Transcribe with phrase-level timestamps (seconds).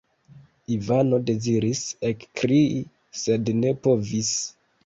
[0.75, 2.81] Ivano deziris ekkrii,
[3.25, 4.35] sed ne povis.